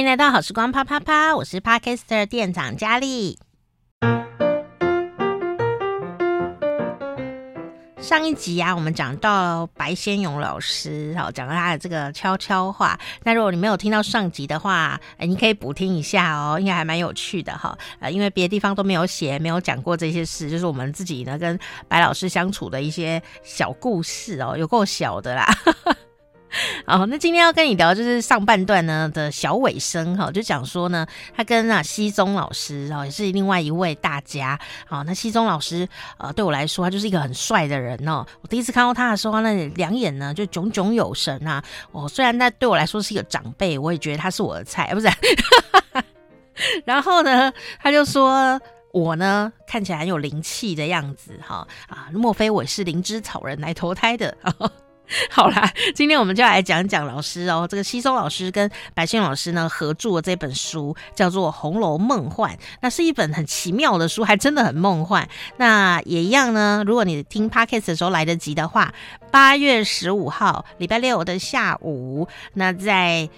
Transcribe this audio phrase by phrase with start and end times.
[0.00, 3.38] 迎来到好时光啪啪啪，我是 Podcaster 店长佳丽。
[8.00, 12.98] 上一集啊，我们讲到白先勇老师，好，讲到他的这个悄悄话。
[13.24, 17.76] 那如果你没有听到上集的话，哎，你可以补听一下哦，应该还蛮有趣的哈。
[17.98, 21.58] 呃，因为别的地方都没有写，没有讲过这些事，就是我们自己呢跟
[21.88, 25.46] 白老师相处的一些小故事哦，有够小的啦。
[26.86, 34.58] 哦，那今天要跟你聊就是上半段呢的小尾声哈，就讲说呢，他跟啊西宗老师哦，也是另外一位大家。
[34.86, 38.26] 好，那西宗老师呃，对我来说他就是一个很帅的人哦。
[38.40, 41.62] 我第一次看到他的时候，那两眼呢就炯炯有神啊。
[41.92, 45.08] 哦，虽然那对我来说是一个长辈，我也觉得他是我的菜，不是？
[46.84, 48.60] 然后呢，他就说
[48.92, 54.36] 我呢看起来很有灵气的样子哈啊，莫非我是灵芝草人来投胎的？
[55.30, 57.66] 好啦，今天我们就来讲讲老师哦。
[57.68, 65.28] 这个西松老师跟白先勇老师呢合著的这本书叫做《红楼梦幻》，那是一本很奇妙的书，还真的很梦幻。
[65.56, 68.92] 那也一样呢，如果你听 Podcast 的时候来得及的话，
[69.32, 73.28] 八月十五号礼拜六的下午，那在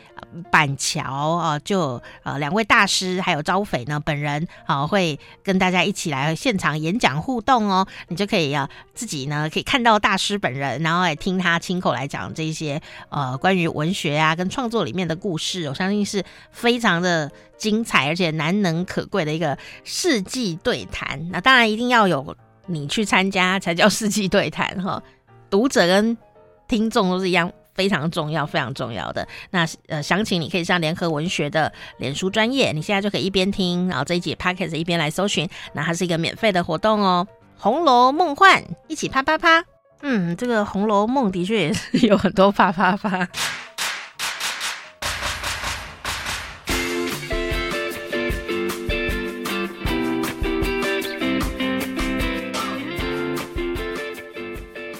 [0.50, 7.86] 板桥啊，就呃两位大师还有招匪呢本人啊会跟大家一起来现场演讲互动哦。
[8.08, 11.61] 你就可以啊自己呢可以看到大师本人，然后来听他。
[11.62, 21.30] 亲口来讲这些呃关于文学啊跟创作里面的故事，我相信是非常的精彩，而且难能可贵的一个世纪对谈。
[21.30, 25.02] 那当然一定要有你去参加才叫世纪对谈哈。
[25.48, 26.18] 读者跟
[26.66, 29.26] 听众都是一样非常重要、非常重要的。
[29.50, 35.48] 那呃，详情你可以上联合文学的脸书专业，你现在就可以一边听，然后这一集 Podcast 一边来搜寻。
[35.72, 37.26] 那它是一个免费的活动哦，
[37.62, 39.64] 《红楼梦幻》，一起啪啪啪。
[40.04, 43.28] 嗯，这个《红楼梦》的确也是有很多啪啪啪。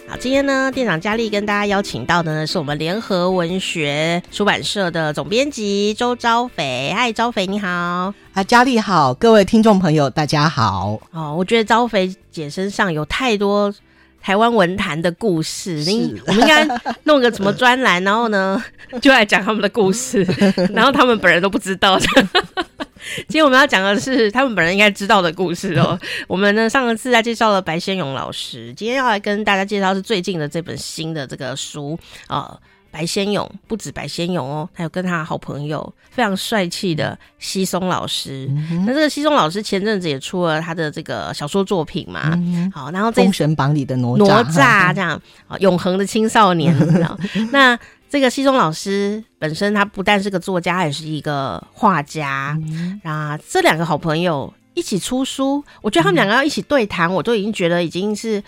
[0.09, 6.93] 好，今天呢，店长佳丽跟大家邀请到的呢，是我们联合文学出版社的总编辑周招匪。
[6.95, 7.69] 嗨，招匪你好。
[8.35, 11.01] 啊，佳丽好，各位听众朋友大家好。
[11.11, 13.75] 哦，我觉得招匪姐身上有太多。
[14.23, 16.67] 台湾文坛的故事，你我们应该
[17.05, 18.63] 弄个什么专栏，然后呢，
[19.03, 20.25] 就来讲他们的故事，
[20.73, 22.07] 然后他们本人都不知道的。
[23.27, 25.99] 今天我们要讲的是他们本人应该知道的故事哦。
[26.29, 32.39] 我们呢，上一次在介绍了白先勇老师，今天要来跟大家介绍是最近的这本新的这个书啊。
[32.39, 32.61] 呃
[32.93, 38.47] 白先勇不止白先勇哦，还有跟他的好朋友非常帅气的西松老师。
[38.51, 46.77] 那、嗯、这个西松老师前阵子也出了他的这个小说作品嘛，嗯、好，然后《封神榜》里的哪吒，哪吒这样啊，永恒的青少年。
[47.51, 47.79] 那
[48.11, 52.55] 这个西松老师本身他不但是个作家，也是一个画家。
[52.61, 58.43] 嗯、那这两个好朋友一起出书，我觉得他们两个要一起对谈，我都已经觉得已经是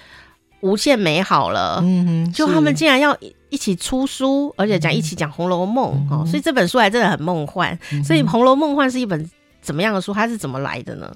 [0.61, 1.81] 无限美好了。
[1.82, 3.16] 嗯哼，就他们竟然要。
[3.54, 7.78] 一起出书，而且讲一起讲《红楼梦》哦，所以这本书还真的很梦幻。
[7.92, 9.31] 嗯、所以《红楼梦幻》是一本
[9.62, 10.12] 怎么样的书？
[10.12, 11.09] 它是怎么来的呢？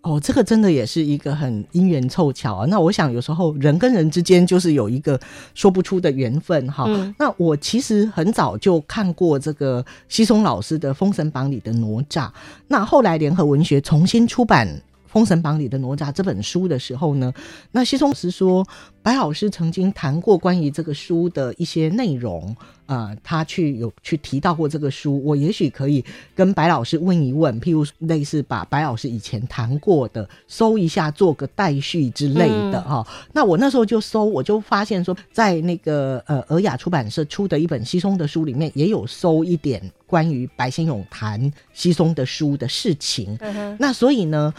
[0.00, 2.66] 哦，这个真的也是一个很因缘凑巧啊。
[2.66, 5.20] 那我想有时候人跟人之间就是有一个
[5.54, 6.86] 说不出的缘分哈。
[6.88, 12.30] 嗯、那我其实很早就看过这个西松老师的《封神榜》里的哪吒，
[12.68, 14.66] 那后来联合文学重新出版。
[15.12, 17.32] 《封神榜》里的哪吒这本书的时候呢，
[17.72, 18.66] 那西松老师说，
[19.02, 22.56] 白老师曾经谈过关于这个书的一些内容，
[22.86, 26.02] 呃，他去有去提到过这个书，我也许可以
[26.34, 33.06] 跟白老师问一问，譬如类似把白老师以前谈过的搜一下，做个待续之类的哈。
[33.06, 43.36] 嗯、那我那时候就搜，我就发现说，在那个呃尔雅出版社出的一本西松的书里面，也有搜一点关于白先勇谈西松的书的事情。
[43.40, 44.52] 嗯、那所以呢，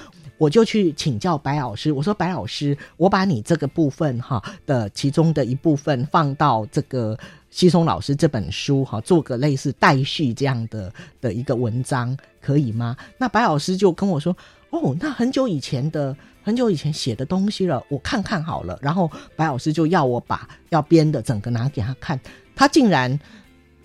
[0.44, 7.18] 我就去请教白老师，我说白老师，我把你这个部分哈的其中的一部分放到这个
[7.50, 12.98] 西松老师这本书哈，做个类似待续这样的的一个文章，可以吗？
[13.18, 14.36] 那白老师就跟我说，
[14.72, 16.13] 哦，那很久以前的
[16.44, 18.78] 很久以前写的东西了，我看看好了。
[18.81, 22.19] 然后白老师就要我把要编的整个拿给他看，
[22.54, 23.18] 他竟然。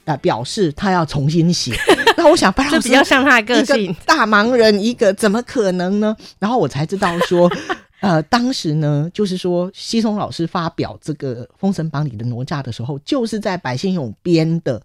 [0.08, 1.74] 呃，表示他要重新写。
[2.16, 6.16] 那我想，白老师比较像他的个性，大忙人一个，怎么可能呢？
[6.38, 7.52] 然后我才知道说，
[8.00, 14.82] 呃，当时呢，就是说，西松老师发表这个《封神榜》里的哪吒的时候，就是在白先勇编的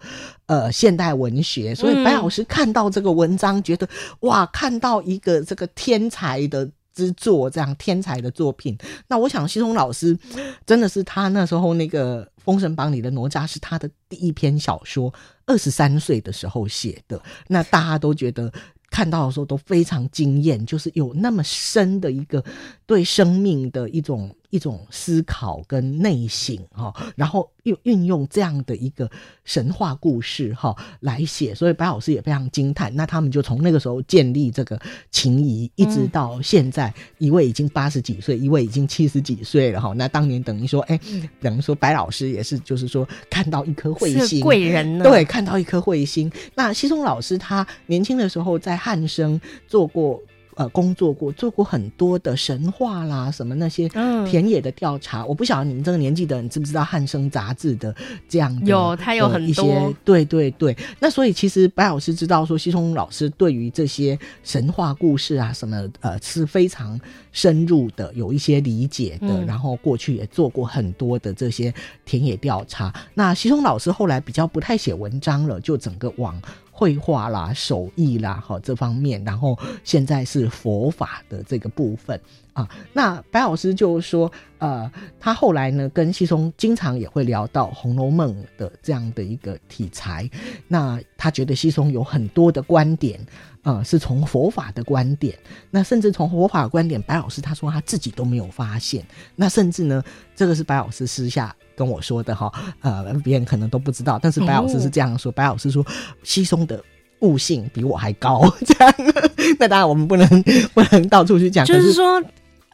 [0.47, 3.87] 呃现代文学，所以白老师看到这个文章，嗯、觉得
[4.19, 6.69] 哇，看到一个这个天才的。
[6.95, 8.77] 之作这样天才的作品，
[9.07, 10.15] 那我想西松老师
[10.63, 15.13] 真的是他那时候那个封神榜》里的哪吒是他的第一篇小说，
[15.45, 18.51] 二十三岁的时候写的，那大家都觉得。
[18.93, 22.45] 看到的时候都非常惊艳，就是有那么深的一个
[22.85, 29.09] 对生命的一种一种思考跟内省哈，然后又运用这样的一个
[29.45, 32.95] 神话故事哈来写，所以白老师也非常惊叹。
[32.95, 39.93] 那他们就从那个时候建立这个情谊，一直到现在，一位已经八十几岁，一位已经七十几岁了哈。
[39.95, 40.99] 那当年等于说，哎，
[41.41, 46.31] 等于说白老师也是，就是说看到一颗彗星，贵人呢，对，看到一颗彗星。
[46.53, 50.21] 那西松老师他年轻的时候在汉生做过。
[50.55, 53.89] 呃，工作过，做过很多的神话啦，什么那些
[54.25, 55.21] 田野的调查。
[55.21, 57.95] 嗯、我不晓得你们这个年纪的人知不知道《汉生》杂志的
[58.27, 59.93] 这样的有，他有很多。
[60.03, 66.99] 对对对，那所以其实白老师知道说，西松老师对于这些神话故事啊什么呃是非常
[67.31, 69.27] 深入的，有一些理解的。
[69.27, 71.73] 嗯、然后过去也做过很多的这些
[72.05, 72.93] 田野调查。
[73.13, 76.39] 那西松老师后来比较不太写文章了，就整个往。
[76.75, 82.19] 绘画啦、手艺啦，哈，这方面，然后现在是佛法的这个部分
[82.51, 82.67] 啊。
[82.91, 90.27] 那白老师就说，呃，他后来呢跟西松经常也会聊到《红楼梦》的这样的一个题材。
[90.67, 93.19] 那他觉得西松有很多的观点，
[93.63, 95.37] 呃，是从佛法的观点，
[95.71, 99.03] 那甚至从佛法的观点，白老师他说他自己都没有发现。
[99.35, 100.03] 那甚至呢，
[100.35, 101.55] 这个是白老师私下。
[101.75, 102.51] 跟我说的哈，
[102.81, 105.31] 呃，别人可能都不知道，但是白老师是这样说。
[105.31, 105.83] 哦、白老师说，
[106.21, 106.79] 西松的
[107.21, 108.93] 悟性比我还高， 这样。
[109.57, 110.27] 那当然我们不能
[110.75, 112.21] 不能到处去讲，就是说。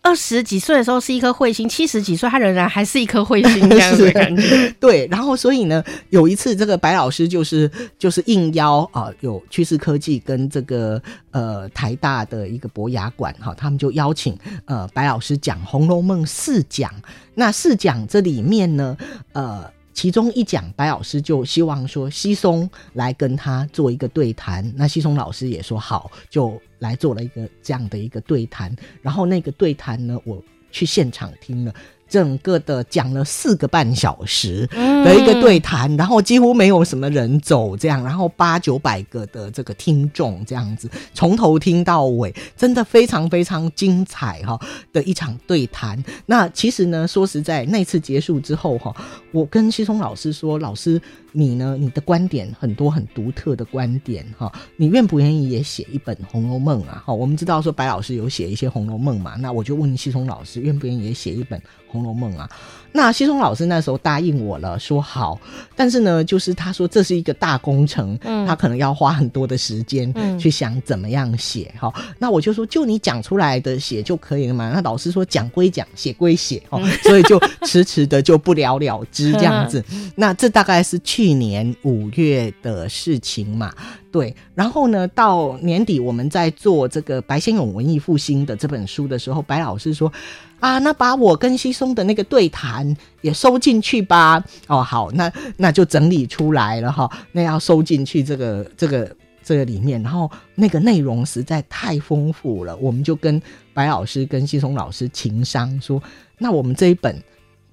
[0.01, 4.74] 二十几岁的时候是一颗彗星，七十几岁他仍然还是一颗彗星这样子的 感觉。
[4.80, 11.01] 对，然后所以呢，有一次这个白老师就是就是应邀啊、呃，有趋势科技跟这个
[11.31, 16.92] 呃台大的一个博雅馆哈，他们就邀请呃白老师讲《红楼梦》四讲。
[17.36, 18.98] 那四讲这里面呢，
[19.34, 19.69] 呃。
[19.92, 28.76] 其中一讲，白老师就希望说西松来跟他做一个对谈，那西松老师也说好，就来做了一个这样的一个对谈。
[29.02, 31.74] 然后那个对谈呢，我去现场听了。
[32.10, 44.60] 整个的讲了四个半小时的一个对谈，嗯、然后几乎没有什么人走，这样，然后八九百个的这个听众这样子，从头听到尾，真的非常非常精彩哈
[44.92, 46.04] 的一场对谈。
[46.25, 48.92] 那其实呢，说实在，那次结束之后哈，
[49.32, 51.00] 我跟西松老师说，老师。
[51.31, 51.78] 你呢？
[51.80, 57.04] 你的观点很多很独特的观点哈，你愿不愿意也写一本《红楼梦》啊？
[57.06, 62.50] 哈，我们知道说白老师有写一些《红楼梦》嘛，那我就问西松老师愿不愿意也写一本《红楼梦》啊？
[62.91, 65.39] 那西松老师那时候答应我了，说好，
[65.75, 71.91] 但是呢，就是他说这是一个大工程，嗯，他可能要花很多的时间去想怎么样写哈。
[71.97, 74.71] 嗯、那我就说，就你讲出来的写就可以了嘛。
[74.74, 79.83] 那老师说讲归讲，写归写哦，嗯、所以就迟迟的就不了了之这样子。
[80.15, 83.74] 那这大概是去年五月的事情嘛。
[84.12, 90.12] 对，然后呢，到年底我们在做这个白先勇文艺复兴的这本书的时候，白老师说。
[90.60, 94.44] 啊，那把我跟西松的那个对谈也收进去吧。
[94.68, 97.10] 哦，好，那那就整理出来了哈。
[97.32, 103.42] 那要收进去这个这个这个里面，然后那个内容实在太丰富了，我们就跟
[103.74, 106.04] 白老师跟西松老师情商说，
[106.38, 107.24] 那我们这一本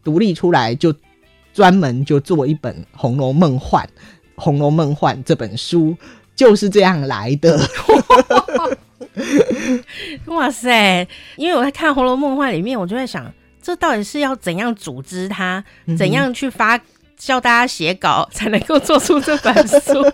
[0.04, 0.94] 独立出来，就
[1.52, 3.84] 专门就做一本《红楼梦幻》，
[4.40, 5.96] 《红楼梦幻》这本书
[6.36, 7.56] 就是这样来的。
[10.26, 11.08] 哇塞！
[11.36, 15.64] 因为我在看《红楼梦幻》里面，我就在想，这到底是要怎样组织它，
[15.96, 16.78] 怎样去发
[17.16, 20.04] 教大家写稿，才能够做出这本书？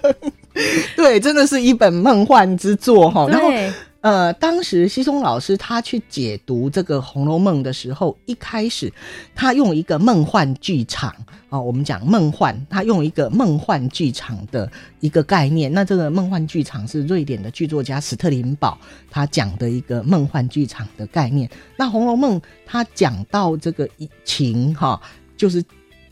[0.97, 3.27] 对，真的是一本梦幻之作哈。
[3.29, 3.51] 然后。
[4.03, 8.93] 呃，当时西松老师他去解读这个《红楼梦》的时候，一开始
[9.33, 11.15] 他用一个梦幻剧场
[11.49, 14.69] 啊、我们讲梦幻，他用一个梦幻剧场的
[14.99, 15.73] 一个概念。
[15.73, 18.77] 那这个梦幻剧场是瑞典的剧作家史特林堡
[19.09, 21.49] 他讲的一个梦幻剧场的概念。
[21.77, 23.89] 那《红楼梦》他讲到这个
[24.25, 25.01] 情哈、
[25.37, 25.63] 就是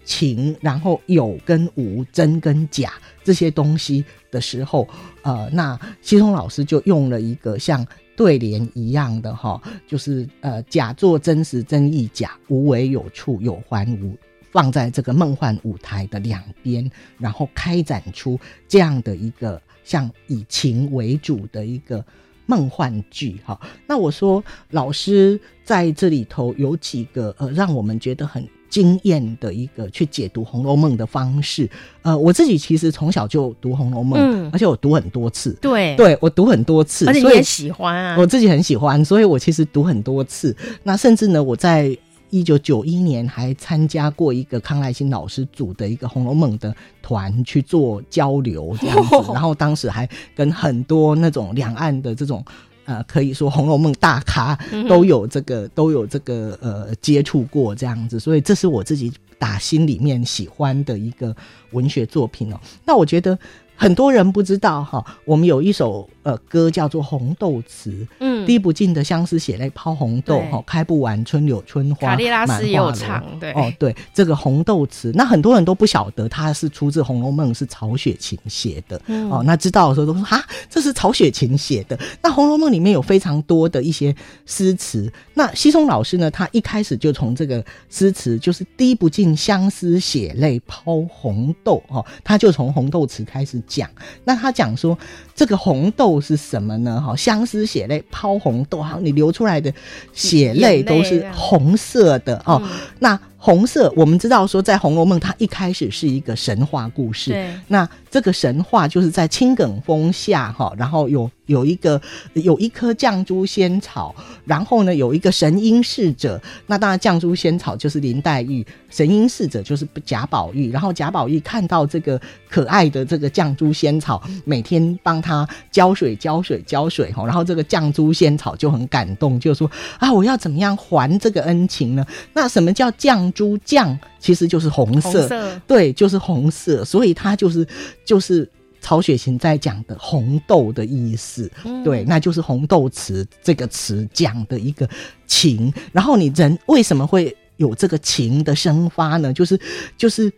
[0.05, 2.93] 情，然后有跟无，真跟假
[3.25, 4.05] 这些东西。
[4.31, 4.89] 的时候，
[5.23, 7.87] 呃，那西松老师就用了一个像
[8.17, 14.17] 对联一样的哈，就是呃，假作真实真亦假，无为有处有还无，
[14.51, 22.05] 放在这个梦幻舞台的两边，然后开展出这样的一个像以情为主的一个
[22.47, 23.61] 梦幻剧哈。
[23.87, 28.47] 那我说老师在这里头有几个呃，让我们觉得很。
[28.71, 31.69] 经验的一个去解读《红楼梦》的方式，
[32.03, 40.57] 呃，我自己其实从小就读《红楼梦》，嗯，而且我读很多次，对，对我读很多次，而且你也喜欢啊，我自己很喜欢，所以我其实读很多次。
[40.85, 41.95] 那甚至呢，我在
[42.31, 46.73] 一九九一年还参加过一个康乃馨老师组的一个《红楼梦》的
[47.03, 52.45] 团去做交流这样子， 然后当时还跟很多那种两岸的这种。
[52.91, 61.35] 呃，可以说《红楼梦》大咖都有这个，嗯、都有这个呃接触过这样子，所以这是我自己打心里面喜欢的一个
[61.71, 62.61] 文学作品哦。
[62.85, 63.39] 那我觉得。
[63.81, 81.99] 很多人不知道哈，我们有一首呃歌叫做《红豆词》，嗯，滴不尽的相思血泪抛红豆，哈，开不完春柳春花，卡利拉斯也有唱，对，哦，对，这个红豆词，那很多人都不晓得它是出自《红楼梦》，是曹雪芹写的，嗯、哦，那知道的时候都说啊，这是曹雪芹写的。
[82.23, 93.59] 那《红楼梦》里面有非常多的一些诗词，那西松老师呢，他一开始就从这个诗词，就是滴不尽相思血泪抛红豆，哈，他就从红豆词开始。
[93.71, 93.89] 讲，
[94.25, 94.99] 那他讲说
[95.35, 97.01] 这个红豆是什么呢？
[97.01, 99.73] 哈，相思血泪抛红豆，哈，你流出来的
[100.13, 102.61] 血泪都是红色的哦。
[102.99, 107.31] 那红色，我们知道说，在《红楼梦》它一开始是一个神话故事。
[107.31, 107.51] 对。
[107.69, 111.99] 那这个神话就是在青埂峰下哈，然后有有一个
[112.35, 116.39] 有一棵绛珠仙草，然后呢有一个神瑛侍者。
[116.67, 120.71] 那当然绛珠仙草就是林黛玉，神瑛侍者就是贾宝玉。
[120.71, 132.05] 然后贾宝玉看到这个可爱的这个绛珠仙草，每天帮他浇水浇水浇水哈，然后这个绛珠仙草就很感动，就说啊，我要怎么样还这个恩情呢？
[132.35, 133.30] 那什么叫绛？
[133.33, 137.67] 珠酱其实就是红色，红色，对，就是红色，所以它就是
[138.05, 138.49] 就是
[138.81, 144.89] 曹雪芹在讲的红豆的意思，嗯、对，那就是红豆词这个词讲的一个
[145.27, 145.73] 情。
[145.93, 149.33] 然后你人为什么会有这个情的生发呢？
[149.33, 149.61] 就是
[149.99, 150.33] 就是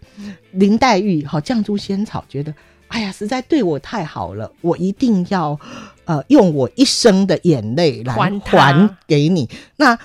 [0.50, 2.52] 林黛玉好绛珠仙草觉得，
[2.88, 5.58] 哎呀，实在对我太好了，我一定要
[6.04, 8.12] 呃用我一生的眼泪来
[8.44, 9.49] 还给你。
[9.76, 9.96] 那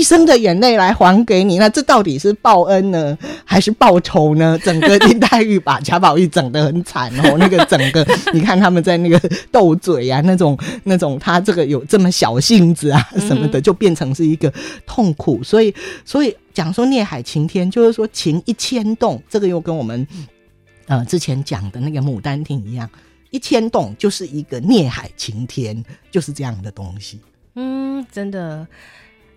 [0.00, 4.58] 一生的眼泪来还给你，那这到底是报恩呢，还是报仇呢？
[4.64, 8.02] 整个林黛玉把 贾宝玉整得很惨哦，那个整个
[8.32, 9.20] 你看他们在那个
[9.52, 14.50] 斗嘴啊，那种那种他这个有这么小性子啊什么的，就变成是一个
[14.86, 15.44] 痛苦。
[15.44, 20.08] 所以所以讲说孽海情天，就是说情一牵动，这个又跟我们
[20.86, 22.88] 呃之前讲的那个《牡丹亭》一样，
[23.28, 27.20] 一牵动就是一个孽海情天，就是这样的东西。
[27.54, 28.66] 嗯，真的。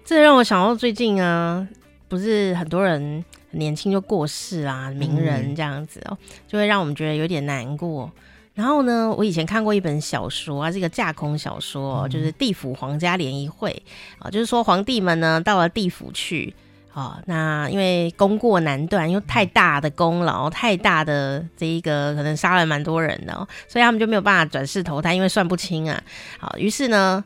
[0.06, 1.66] 这让我想到最近啊，
[2.10, 6.18] 不是很多人很年轻就过世啊，名人这样子哦，
[6.48, 8.12] 就会让我们觉得有点难过。
[8.54, 13.82] 然后呢，我以前看过一本小说啊，这个架空小说，就是《地府皇家联谊会》
[14.24, 16.54] 啊，就是说皇帝们呢到了地府去
[16.94, 23.34] 啊，那因为功过难断，因为太大的功劳，太大的这一个可能杀了蛮多人的，
[23.68, 26.04] 所以他们就没有办法转世投胎，因为算不清啊。
[26.38, 27.24] 好，于是呢。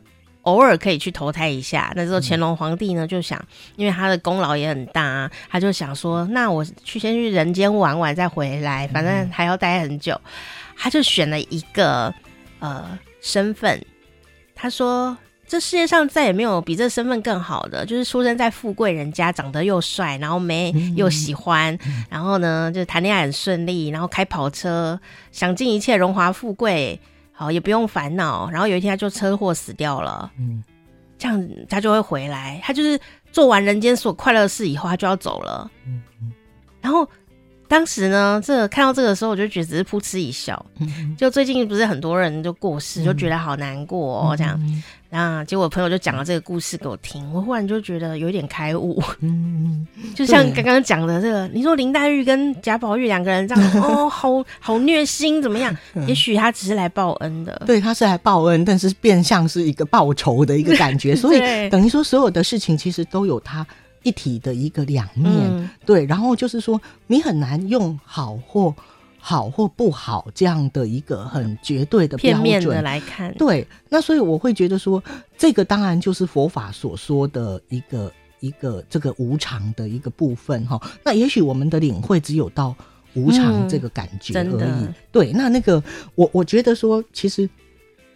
[0.48, 1.92] 偶尔可以去投胎一下。
[1.94, 3.38] 那时候乾隆皇帝呢就想，
[3.76, 10.18] 因为他的功劳也很大啊，他就想说，那我去先去人间玩玩再回来，反正还要待很久。
[10.74, 12.12] 他就选了一个
[12.60, 13.84] 呃身份，
[14.54, 21.76] 他说这世界上再也没有比这身份更好的，就是出生在富贵人家，长得又帅，然后美又喜欢，
[22.08, 24.98] 然后呢就谈恋爱很顺利，然后开跑车，
[25.32, 26.98] 享尽一切荣华富贵。
[27.38, 28.50] 好，也不用烦恼。
[28.50, 30.60] 然后有一天他就车祸死掉了，嗯，
[31.16, 32.60] 这样他就会回来。
[32.64, 32.98] 他就是
[33.30, 35.70] 做完人间所快乐的事以后，他就要走了。
[35.86, 36.32] 嗯嗯，
[36.80, 37.08] 然后
[37.68, 40.64] 当时呢，这个看到这个时候，我就觉得只是噗嗤一笑。
[40.80, 44.58] 嗯，就最近不是很多人就过世，就觉得好难过哦，这样。
[45.10, 49.02] 那结果朋友就讲了这个故事给我听，我忽然就觉得有点开悟。
[49.20, 55.74] 嗯，就像刚刚讲的这个，你说林黛玉跟贾宝玉两个人这样， 哦，好好虐心，怎么样？
[56.06, 57.62] 也许他只是来报恩的。
[57.64, 61.16] 对，他是来报恩，但是变相是一个报仇的一个感觉。
[61.16, 63.66] 所以等于说，所有的事情其实都有它
[64.08, 65.34] 一体的一个两面。
[65.50, 68.74] 嗯、对，然后就是说，你很难用好或。
[69.20, 75.02] 好或不好这样的一个很绝对的标准片面的来看，对，那所以我会觉得说，
[75.36, 80.80] 这个当然就是佛法所说的一个一个这个无常的一个部分哈。
[81.04, 82.74] 那也许我们的领会只有到
[83.14, 84.62] 无常这个感觉而已。
[84.62, 85.82] 嗯、对，那那个
[86.14, 87.46] 我我觉得说，其实。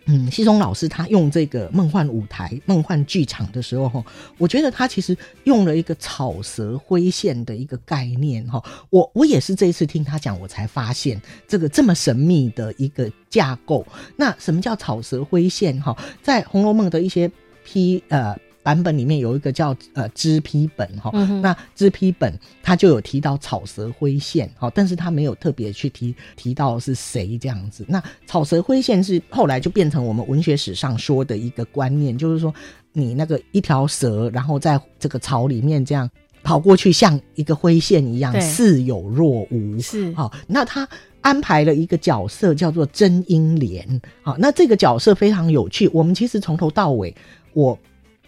[0.07, 4.05] 嗯，西松老师他用这个梦幻舞台、梦幻剧场的时候，
[4.39, 13.87] 我觉得他其实用了一个草蛇灰线的一个概念，哈，我我也是这一次听他讲，我才发现这个这么神秘的一个架构。
[14.17, 15.81] 那什么叫草蛇灰线？
[15.81, 17.31] 哈，在《红楼梦》的一些
[17.65, 18.37] 批呃。
[18.63, 27.85] 版本里面有一个叫呃支批本哈，嗯、那支批本它就有提到草蛇灰线哈，但是它没有特别去提提到是谁这样子。
[27.89, 32.55] 那草蛇灰线是后来就变成我们文学史上说的一个观念，就是说
[32.93, 36.09] 你那个一条蛇，然后在这个草里面这样
[36.43, 39.81] 跑过去像一个灰线一样似有若无。
[39.81, 40.89] 是好，那他
[41.21, 44.01] 安排了一个角色叫做甄英莲。
[44.23, 45.89] 好，那这个角色非常有趣。
[45.93, 47.15] 我们其实从头到尾，
[47.55, 47.79] 我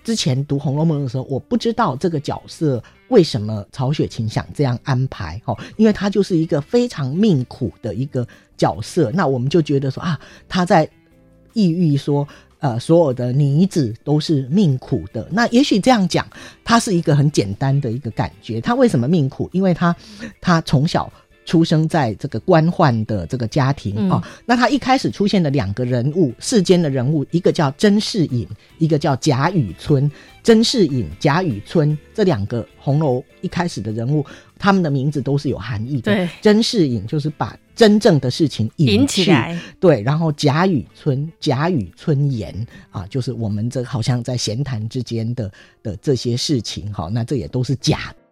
[0.05, 5.41] 之前读《红楼梦》的时候，我不知道这个角色为什么曹雪芹想这样安排。
[5.47, 8.25] 哦，因为他就是一个非常命苦的一个
[8.57, 9.11] 角色。
[9.11, 10.89] 那我们就觉得说啊，他在
[11.55, 12.29] 意喻说。
[12.61, 15.29] 呃，所有的女子都是命苦的。
[15.31, 16.27] 那也许这样讲，
[16.65, 18.59] 他是一个很简单的一个感觉。
[18.59, 19.51] 他为什么命苦？
[19.53, 19.95] 因为他，
[20.41, 21.13] 他从小
[21.45, 24.23] 出生在这个官宦的这个家庭啊、嗯哦。
[24.47, 28.47] 那他一开始出现的两个人物，世间的人物，一个叫甄士隐，
[28.79, 30.11] 一个叫贾雨村。
[30.43, 34.25] 甄士隐、贾雨村这两个红楼一开始的人物，
[34.59, 36.13] 他们的名字都是有含义的。
[36.13, 37.57] 对，甄士隐就是把。
[37.75, 42.55] 真正的事情引，引起来，对，然后贾雨村，贾雨村言
[42.93, 45.51] 啊，就是我们这好像在闲谈之间的
[45.83, 48.24] 的这些事情，哈，那这也都是假的。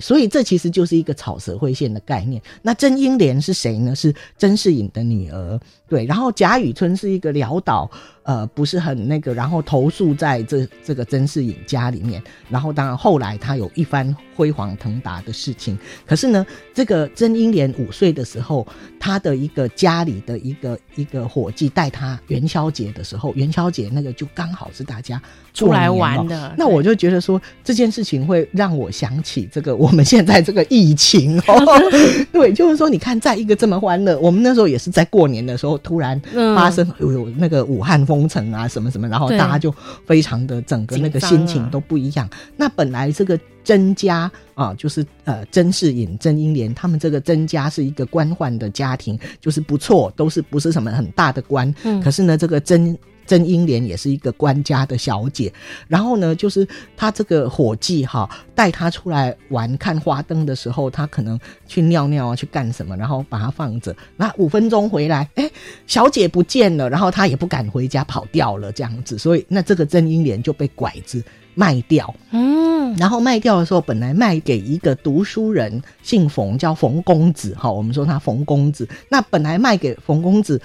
[0.00, 2.40] 所以这其实就是一个草蛇灰线的概念。
[2.62, 3.94] 那甄英莲是谁呢？
[3.96, 5.60] 是甄士隐的女儿。
[5.88, 7.90] 对，然后贾雨村是一个潦倒，
[8.28, 12.22] 呃，不是很那个，然后投诉在这这个甄士隐家里面。
[12.50, 15.78] 然后当然后来他有一番辉煌腾达的事情。
[16.04, 16.44] 可是呢，
[16.74, 18.66] 这个甄英莲五岁的时候，
[19.00, 25.18] 他的一个家里的一个一个伙计带他元宵节的时候，元宵节那个就刚好是大家
[25.54, 26.54] 出来玩的。
[26.58, 31.54] 那我就觉得说这件事情会让我想起这个我们现在这个疫情哦，
[32.30, 35.78] 对，就是说你看，在一个这么欢乐，我们那时候也是在过年的时候。
[35.78, 36.20] 突然
[36.56, 39.72] 发生有有那个武汉封城啊什么什么，然后大家就
[40.04, 42.28] 非常的整个那个心情都不一样。
[42.56, 51.72] 那本来这个甄家啊，就是呃甄士隐、甄英莲他们这个甄家是一个官宦的家庭，就是不错，都是不是什么很大的官。
[51.84, 52.98] 嗯，可是呢，这个甄。
[53.28, 55.52] 甄英莲也是一个官家的小姐，
[55.86, 56.66] 然后呢，就是
[56.96, 65.48] 她这个伙计哈带他出来玩看花灯的时候，她可能去尿尿啊，去干什么，然后把他放着，那五分钟回来，哎，
[65.86, 71.22] 小姐不见了，然后她也不敢回家，跑掉了这样子，所以那这个甄英莲就被拐子
[71.54, 80.58] 卖掉，嗯，然后卖掉的时候，本来卖给一个读书人，姓冯，叫冯公子，哈，我们说他冯公子，那本来卖给冯公子。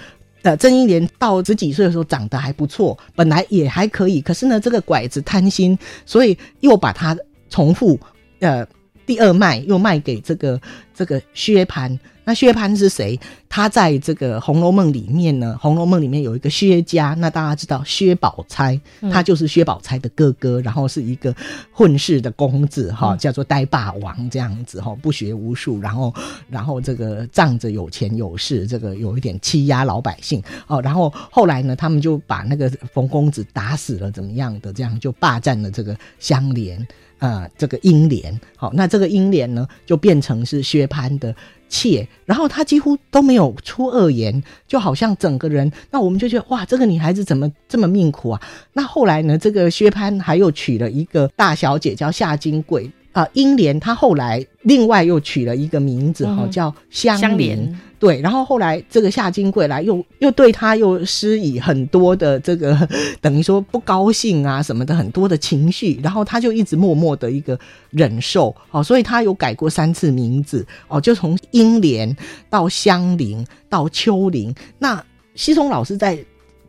[0.44, 5.76] 呃，甄英莲到十几岁的时候长得还不错，本来也还可以，可是呢，这个拐子贪心，
[6.06, 7.16] 所以又把他
[7.48, 7.98] 重复，
[8.40, 8.66] 呃，
[9.06, 10.60] 第二卖，又卖给这个
[10.94, 11.98] 这个薛蟠。
[12.26, 13.20] 那薛蟠是谁？
[13.50, 18.80] 他在这个《红楼梦》里面呢，《红楼梦》里面有一个薛家，那大家知道薛宝钗，
[19.12, 21.36] 他就是薛宝钗的哥哥，然后是一个
[21.70, 26.14] 混世的公子哈，叫做呆霸王这样子哈，不学无术，然后
[26.48, 36.84] 然后这个仗着有钱有势，这个有一点欺压老百姓哦，然后后来呢，他们就把那个冯公子打死了，怎么样的，这样就霸占了这个香莲。
[37.24, 41.34] 呃，这个英莲，好，那这个英莲呢，就变成是薛蟠的
[41.70, 48.38] 妾，然后她几乎都没有出恶言，就好像整个人，那我们就觉得哇，这个女孩子怎么这么命苦啊？
[48.74, 52.90] 那后来呢，这个薛蟠还又娶了一个大小姐，叫夏金桂。
[53.12, 57.80] 啊、呃，英莲她后来另外又取了一个名字哈、嗯，叫香莲。
[58.04, 62.86] 对，然后后来这个夏金桂来又又对他又施以很多的这个
[63.18, 72.14] 等于说不高兴啊什么的很多的情绪，然后他就一直默默的一个忍受哦，所以他有改过三次名字哦，就从英莲
[72.50, 74.54] 到香菱到秋菱。
[74.78, 75.02] 那
[75.34, 76.22] 西松老师在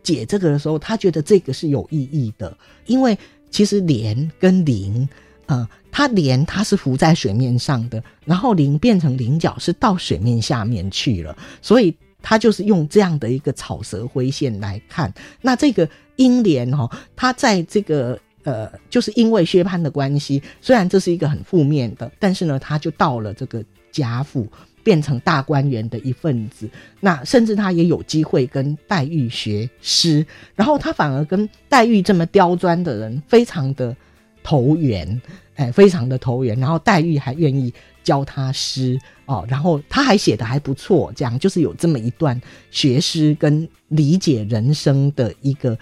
[0.04, 3.17] 解这个的时候，他觉得这个是有意义的，因为
[3.52, 5.06] 其实莲跟菱。
[5.47, 15.13] 呃，它莲它是浮在水面上的，然后菱变成菱角是到水面下面去了，所以它就是用这样的一个草蛇灰线来看。
[15.41, 24.47] 那这个英莲哦，它在这个呃，就是因为薛蟠的关系，虽然这是一个很负面的，但是呢，他就到了这个贾府，
[24.84, 26.67] 变成大观园的一份子。
[26.99, 33.95] 那甚至他也有机会跟黛玉学诗，然后他反而跟黛玉这么刁钻的人，非常的。
[34.45, 35.19] 投缘，
[35.55, 45.75] 哎，非常的投缘，然后黛玉还愿意教他诗哦，然后他还写的还不错，这样就是有这么一段学诗跟理解人生的一个。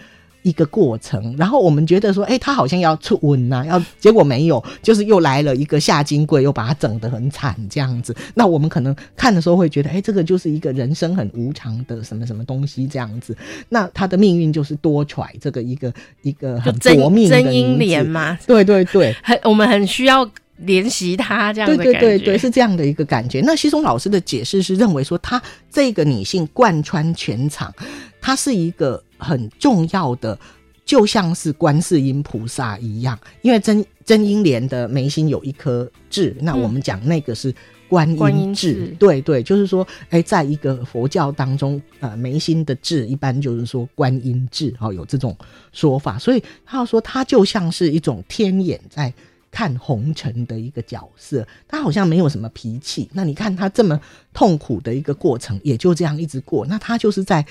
[0.43, 8.15] 一个过程，然后我们觉得说，哎，他好像要出稳呐、啊，要结果没有，就是又来了一个夏金贵，又把他整得很惨这样子。
[8.35, 13.35] 那我们可能看的时候会觉得，哎，这个就是一个人生很无常的什么什么东西这样子。
[13.69, 20.29] 那他的命运就是多舛这个一个一个很薄命的甄英莲嘛，对对对， 很我们很需要
[20.65, 23.41] 怜惜他这样的感觉，对对对对，是这样的一个感觉。
[23.45, 27.73] 那西松老师的解释是认为说，他这个女性贯穿全场，
[28.19, 29.01] 她是一个。
[29.23, 30.37] 很重要的
[30.85, 37.55] 就像是观世音菩萨一样，因为真真英莲的眉心有一颗痣，那我们讲那个是
[37.87, 45.33] 观音痣，嗯、对对，就是说，哎，在一个佛教当中，呃，眉心的痣一般就是说观音痣，哦，有这种
[45.71, 49.13] 说法，所以他要说他就像是一种天眼在
[49.49, 53.97] 看红尘的一个角色，他好像没有什么脾气，那你看他这么
[54.33, 57.45] 痛苦的一个过程，也就这样一直过，那他就是在。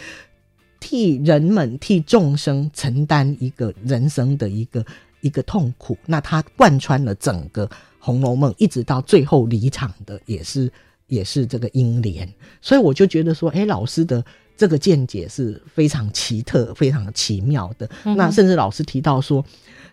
[0.82, 4.84] 替人们、替众生承担一个人生的一个
[5.20, 7.64] 一个痛苦，那他贯穿了整个
[8.00, 10.70] 《红楼梦》，一直到最后离场的也是
[11.06, 12.28] 也是这个英莲，
[12.60, 14.24] 所以我就觉得说，哎、欸，老师的
[14.56, 17.88] 这个见解是非常奇特、非常奇妙的。
[18.04, 19.44] 嗯、那甚至老师提到说，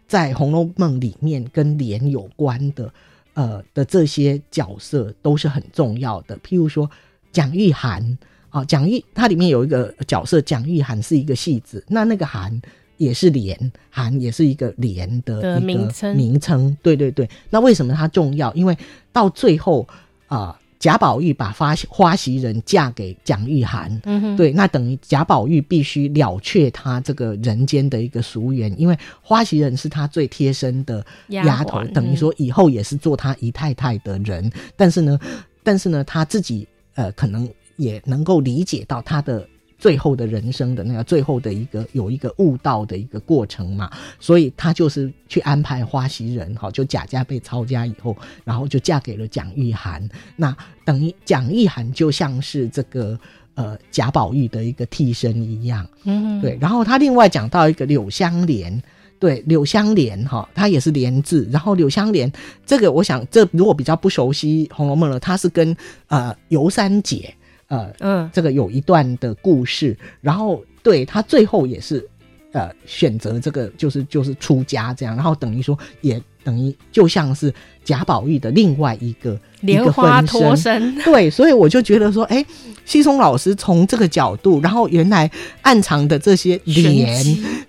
[0.07, 2.91] 在《红楼梦》里面跟莲有关的，
[3.35, 6.89] 呃的这些角色都是很重要的，譬如说
[7.31, 8.17] 蒋玉菡。
[8.51, 12.51] 哦，蒋玉它里面有一个角色，蒋玉菡是一个戏子，那那个菡
[12.97, 16.15] 也是莲，菡也是一个莲的一个名称。
[16.15, 17.29] 名称，对对对。
[17.51, 18.51] 那为什么它重要？
[18.55, 18.75] 因为
[19.13, 19.87] 到最后
[20.27, 34.43] 啊，贾宝玉把花花袭人嫁给蒋玉菡，嗯哼，对，那等于贾宝玉必须了却他这个人间的一个俗缘，因为花袭人是他最贴身的丫头，等于说以后也是做他姨太太的人。
[34.47, 35.19] 嗯、但是呢，
[35.63, 37.47] 但是呢，他自己呃可能。
[37.79, 43.89] 也能够理解到他的最后的人生的那个最后的一个有一个悟道的一个过程嘛，
[44.19, 48.13] 所以他就是去安排花袭人哈，就贾家被抄家以后，
[48.43, 53.17] 然后就嫁给了蒋玉菡，那等于蒋玉菡就像是这个
[53.53, 56.57] 呃贾宝玉的一个替身一样，嗯，对。
[56.59, 58.83] 然后他另外讲到一个柳湘莲，
[59.17, 62.29] 对，柳湘莲哈，他也是莲字，然后柳湘莲
[62.65, 65.73] 这个我想这如果比较不熟悉《红楼梦》了，他是跟
[66.07, 67.33] 呃尤三姐。
[67.69, 72.07] 呃，嗯，这个有一段的故事，然后对他最后也是，
[72.51, 77.53] 呃，选择这个就是就是出家这样，然后等于说也等于就像是
[77.85, 82.43] 贾宝玉的另外一个莲花脱身， 对，所以我就觉得说，哎，
[82.85, 85.29] 西松老师从这个角度，然后原来
[85.61, 87.23] 暗藏的这些莲，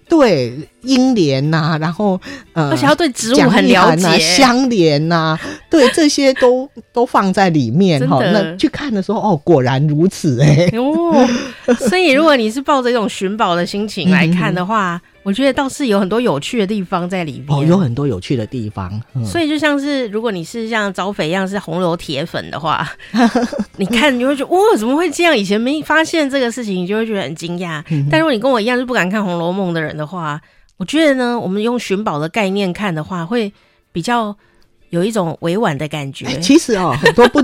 [0.08, 2.18] 对，英莲呐，然后
[2.54, 5.38] 呃，而且要对植物很了解，香莲呐，
[5.70, 8.18] 对，这些都 都放在里面哈。
[8.32, 11.28] 那去看的时候，哦，果然如此哎、欸，哦，
[11.88, 14.94] 所以如果你是抱着一种寻宝的心情来看的话。
[14.94, 18.90] 嗯我觉得倒是有很多有趣的地方在里面哦，有很多有趣的地方。
[19.14, 22.88] 嗯、所以就像是如果你是像招匪一样是红楼铁粉的话，
[23.76, 25.36] 你看你会觉得哇，怎么会这样？
[25.36, 27.82] 以前没发现这个事情，你就会觉得很惊讶。
[27.90, 30.40] 嗯、但如果你跟我一样是不敢看《红楼梦》的人的话，
[30.78, 33.52] 我觉得呢，我们用寻宝的概念看的话，会
[33.92, 34.34] 比较
[34.88, 36.26] 有一种委婉的感觉。
[36.40, 37.40] 其实哦，很多不。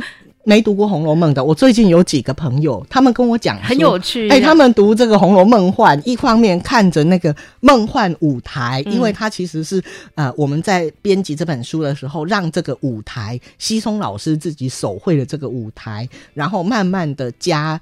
[0.47, 4.29] 没读过《红楼梦》的，我最近有几个朋友，他们跟我讲很有趣。
[4.29, 9.83] 哎、欸，他们读这个《红楼梦幻》，一方面看着那个梦幻舞台，嗯、因为它其实是
[10.15, 17.81] 呃我们在编辑这本书的时候，让这个舞台，西松老师自己手绘的这个舞台，然后慢慢的加。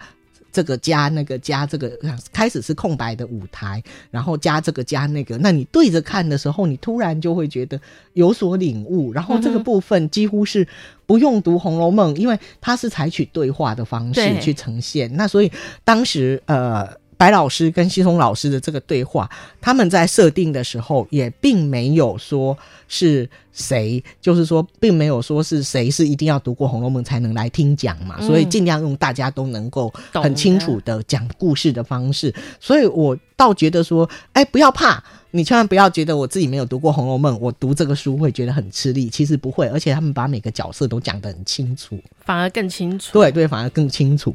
[0.55, 1.91] 这个加那个加这个，
[2.33, 5.37] 开始是空白的舞台，然后加这个加那个。
[5.39, 7.79] 那你对着看的时候，你突然就会觉得
[8.13, 9.13] 有所领悟。
[9.13, 10.67] 然后这个部分几乎是
[11.07, 15.13] 不用读《红楼梦》，因为它是采取对话的方式去呈现。
[15.17, 15.51] 那所以
[15.83, 16.89] 当时呃。
[17.17, 19.29] 白老师跟西松老师的这个对话，
[19.61, 22.57] 他们在设定的时候也并没有说
[22.89, 32.35] 是谁，就是说并没有说是谁是一定要读过《红楼梦》才能来听讲嘛，嗯、所以尽量用大家都能够很清楚的讲故事的方式。
[32.61, 35.03] 所以我倒觉得说，哎，不要怕。
[35.37, 39.11] 你千万不要觉得我自己没有读过《红楼梦》，我读这个书会觉得很吃力。
[39.11, 43.13] 其实不会，而且他们把每个角色都讲得很清楚，反而更清楚。
[43.15, 44.33] 对对，反而更清楚。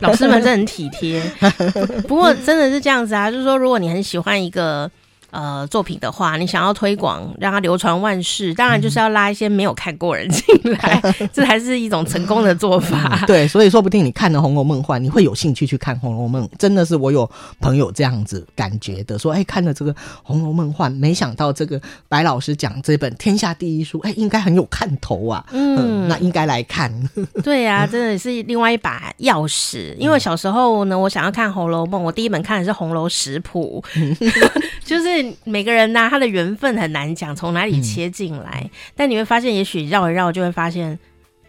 [0.00, 1.22] 老师们真的很体贴。
[2.06, 4.90] 不过真的是这样子啊，就是说，如果你很喜欢一个。
[5.32, 13.18] 呃，作品的话，你想要推广，让它流传万世，当然就是要拉一些没有看过人进来，嗯、 这才是一种成功的做法。
[13.22, 16.46] 嗯、对，所以说不定你看了《红楼梦幻》，你会有兴趣去看《红楼梦》。
[16.58, 17.28] 真的是我有
[17.60, 25.42] 朋友这样子感觉的，说，哎，看了这个《红楼梦幻》，没想到这个白老师讲这本天下第一书，哎，应该很有看头啊。
[25.52, 26.92] 嗯，嗯，那应该来看。
[27.42, 29.96] 对呀、啊，真的是另外一把钥匙。
[29.96, 33.82] 因为小时候呢，我想要看《红楼梦》，我第一本看的是《红楼食谱》
[34.84, 35.21] 就是。
[35.44, 38.60] 每个人呢、啊，他的缘分很难讲，从哪里切进来。
[38.64, 40.98] 嗯、但你会发现，也许绕一绕，就会发现，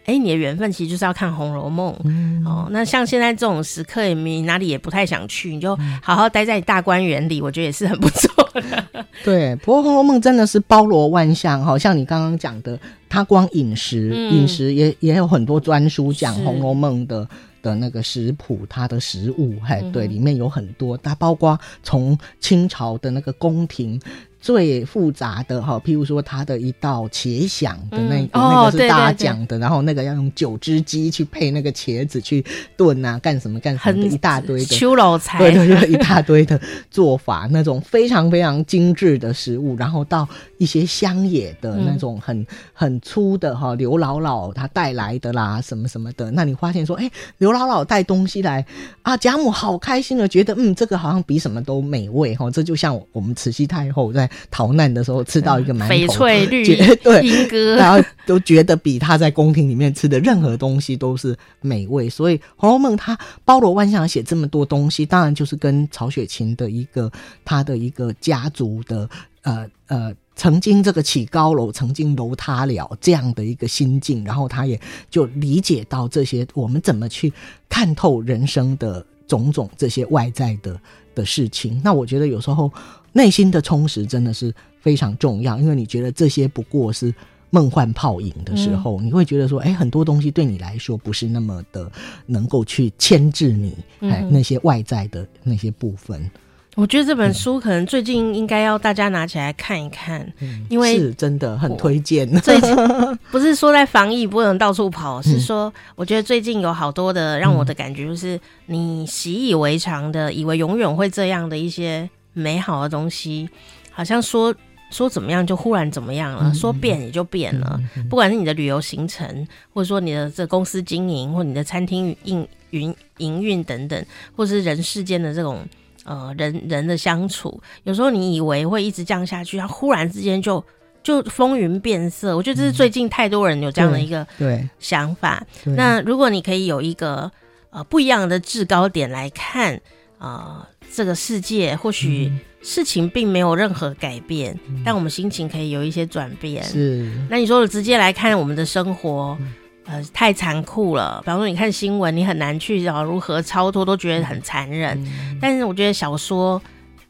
[0.06, 1.92] 哎，你的缘分其实就是要看《红楼梦》。
[2.04, 8.84] 嗯、哦，那像现在这种时刻，你哪里也不太想去，你就好好待在大观园里，我觉得也是很不错的。
[9.24, 17.26] 对，不过《红楼梦》真的是包罗万象，好像你刚刚讲的，它光饮食，饮、嗯、食也也有很多专书讲《红楼梦》的。
[17.64, 23.98] 的那个食谱，它的食物，嘿，对，里面有很多，它包括从清朝的那个宫廷。
[24.44, 32.44] 最复杂的哈，譬如说它的一道茄想的那个、嗯、那个是大家讲的，对对对，然后那个要用九只鸡去配那个茄子去
[32.76, 40.28] 炖啊，干什么干什么的一大堆的秋老菜，对对对， 一大堆的做法，那种非常非常精致的食物，然后到
[40.58, 48.62] 一些乡野的那种很、嗯、很粗的哈，刘姥姥她带来的啦，什么什么的，那你发现说，哎，刘姥姥带东西来
[49.00, 54.30] 啊，贾母好开心的，觉得嗯，这个好像比什么都美味哈，这就像我们慈禧太后在。
[54.50, 56.64] 逃难的时候吃到一个馒头，翡翠绿，
[57.02, 62.08] 对，莺歌， 然后都觉得比他在宫廷里面吃的任何东西都是美味。
[62.08, 67.10] 所以《红楼梦》它包罗万象，写这么多东西，当然就是跟曹雪芹的一个
[67.44, 69.08] 他的一个家族的
[69.42, 77.32] 呃呃，曾经这个起高楼，曾经楼塌了这样的一个心境，然后他也就理解到这些我们怎么去
[77.68, 80.80] 看透人生的种种这些外在的
[81.14, 81.80] 的事情。
[81.84, 82.72] 那我觉得有时候。
[83.14, 87.14] 内心的充实真的是非常重要，因为你觉得这些不过是
[87.50, 91.90] 梦幻泡影的时候，嗯、你会觉得说，哎，很多东西对你来说不是那么的
[92.26, 96.28] 能够去牵制你，哎、嗯，那些外在的那些部分。
[96.74, 102.28] 我觉得这本书可能最近应该要大家拿起来看一看，嗯、因为是真的很推荐。
[102.40, 102.74] 最近
[103.30, 112.10] 不是说在防疫不能到处跑，是说我觉得最近有好多的让我的感觉就是你习以为常的，以为永远会这样的一些。
[112.34, 113.48] 美好的东西，
[113.90, 114.54] 好像说
[114.90, 117.80] 说怎么样就忽然怎么样了，嗯、说变也就变了。
[118.08, 125.66] 不管是你的旅游行程，或者说你的这公司经营，或你的餐厅营运营运等等，或是人世间的这种
[126.04, 130.62] 呃人人的相处，有时候你以为会一直这样下去，它忽然之间就
[131.02, 132.36] 就风云变色。
[132.36, 135.44] 我觉得这是最近太多人有这样的一个对想法。
[135.64, 137.30] 那如果你可以有一个
[137.70, 139.74] 呃不一样的制高点来看
[140.18, 140.60] 啊。
[140.60, 142.30] 呃这个世界或许
[142.62, 146.62] 事情并没有任何改变，嗯、但我们心情可以有一些转变。
[146.62, 149.52] 是，那你说直接来看我们的生活，嗯、
[149.86, 151.20] 呃，太残酷了。
[151.22, 154.96] 比方说，你看新闻，你很难去找如何超脱，都觉得很残忍。
[155.04, 156.62] 嗯、但是我觉得小说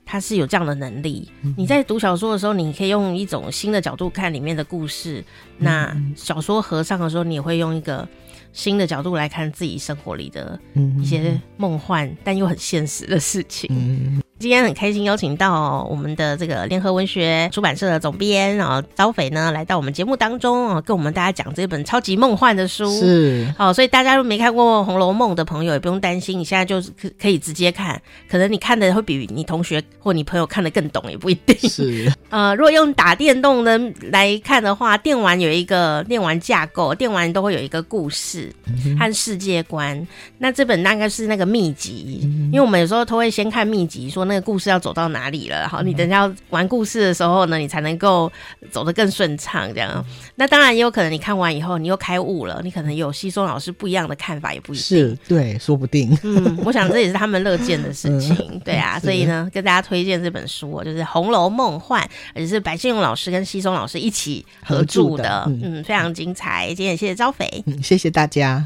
[0.07, 1.31] 它是有这样的能力。
[1.43, 5.23] 嗯、你在读小说的时候，你可以用一种新的角度看里面的故事。
[5.59, 8.09] 嗯、那小说合上的时候，你也会用一个。
[8.55, 10.59] 新的角度来看自己生活里的
[10.99, 13.69] 一些梦幻，嗯、但又很现实的事情。
[13.71, 22.91] 嗯今天很开心邀请到我们的这个联合文学出版社的总编啊，招斐呢来到我们节目当中啊，跟我们大家讲这本超级梦幻的书。
[22.99, 31.57] 是，哦，所以大家如果没看过《红楼梦》的朋友也不用担心，你现在就是可可以直接看，可能你看的会比你同学或你朋友看的更懂，也不一定。
[31.71, 38.53] 是， 呃，如果用打电动的来看的话，电玩有一个电玩架构，电玩都会有一个故事
[38.99, 39.97] 和世界观。
[39.97, 44.25] 嗯、那这本大概是那个秘籍，嗯、因为我们有时候都会先看秘籍，说。
[44.25, 45.69] 那个故事要走到哪里了？
[45.69, 48.31] 好，你等下要玩故事的时候呢，你才能够
[48.71, 49.73] 走得更顺畅。
[49.73, 50.05] 这样，
[50.37, 54.85] 那当然也有可能你看完以后，你又开悟了，你可能有稀松老师不一样的看法，也不一定。
[54.85, 56.17] 是，对，说不定。
[56.23, 58.37] 嗯，我想这也是他们乐见的事情。
[58.51, 62.03] 嗯、对啊，所以呢，跟大家推荐这本书，就是《红楼梦幻》，
[62.35, 66.67] 而且是白先勇老师跟西松老师一起合著的，的嗯，嗯，非常精彩。
[66.69, 68.65] 今天也谢谢招斐，嗯，谢谢大家。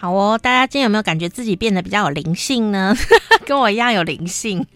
[0.00, 2.96] 好哦，大家今天有没有感觉自己变得比较有灵性呢？
[3.44, 4.66] 跟我一样有灵性。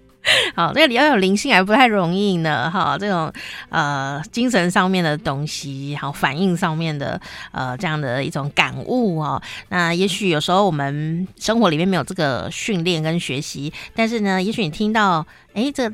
[0.56, 2.70] 好，那你要有灵性还不太容易呢。
[2.70, 3.30] 哈，这种
[3.68, 7.20] 呃精神上面的东西，好反应上面的
[7.52, 9.42] 呃这样的一种感悟哦。
[9.68, 15.92] 那也许有时候我们生活里面没有这个训练跟学习，但是呢，也许你听到诶，这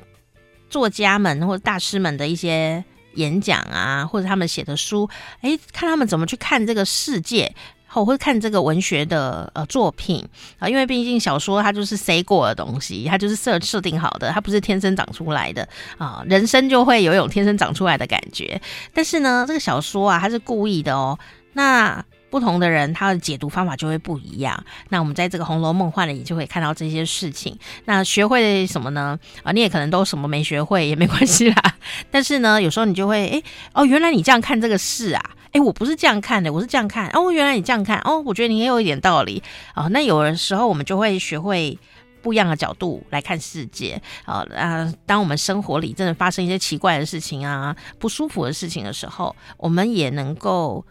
[0.70, 7.53] 作家们或者大师们的一些演讲啊，或者他们写的书，诶，看他们怎么去看这个世界。
[8.00, 10.22] 我会看这个文学的呃作品
[10.59, 15.66] 啊，因为毕竟小说它就是塞过的东西，它就是设设定好的，它不是天生长出来的
[15.98, 16.22] 啊。
[16.26, 18.61] 人生就会有一种天生长出来的感觉，
[18.92, 21.18] 但是呢，这个小说啊，它是故意的哦。
[21.54, 24.62] 那不同的人他的解读方法就会不一样。
[24.90, 27.56] 那我们在这个《红楼梦幻》里就会看到这些事情。
[27.87, 29.18] 那学会什么呢？
[29.42, 31.74] 啊，你也可能都什么没学会也没关系啦。
[32.11, 35.30] 但是呢，有时候你就会哎哦，原来你这样看这个事啊。
[35.56, 37.08] 哎，我不是这样看的，我是这样看。
[37.14, 37.98] 哦，原来你这样看。
[38.04, 39.42] 哦，我觉得你也有一点道理。
[39.74, 41.78] 哦，那有的时候我们就会学会
[42.20, 43.98] 不一样的角度来看世界。
[44.26, 50.84] 哦，啊，当我们生活里真的发生一些奇怪的事情啊，不舒服的事情的时候，我们也能够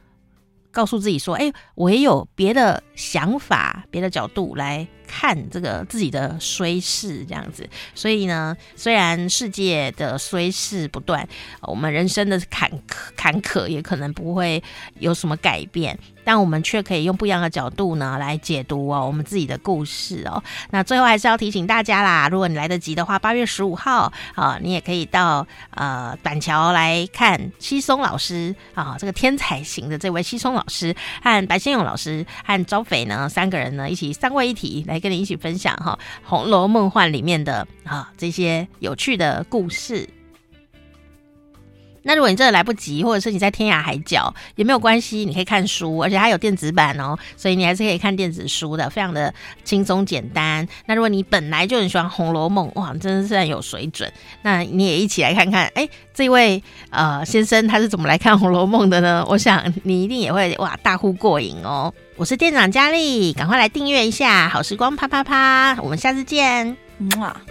[0.71, 7.67] 告诉自己说：“哎，我也有别的想法，别的角度来看这个自己的衰势这样子。
[7.93, 11.27] 所以呢，虽然世界的衰势不断，
[11.61, 14.61] 我们人生的坎坷坎坷也可能不会
[14.99, 15.97] 有什么改变。
[16.27, 20.43] 但我们却可以用不一样的角度呢来解读哦，我们自己的故事哦。
[20.71, 40.09] 那最后还是要提醒大家啦，如果你来得及的话，八月十五号啊，你也可以到呃板桥来看稀松老师啊，这个天才型的这位稀松老师和白先勇老师和周斐呢三个人呢一起三位一体来来跟你一起分享哈《红楼梦幻》里面的啊这些有趣的故事。
[42.07, 50.67] 那如果你真的来不及，或者是你在天涯海角也没有关系，你可以看书，而且它有电子版哦，所以你还是可以看电子书的，非常的轻松简单。
[50.85, 59.25] 那如果你本来就很喜欢《红楼梦》，哇，真的是很有水准，那你也一起来看看，哎，这位呃先生他是怎么来看《红楼梦》的呢？
[59.27, 61.91] 我想你一定也会哇大呼过瘾哦。
[62.17, 67.41] 我是店长佳丽，赶快来订阅一下好时光啪啪啪，我们下次见，嗯啊。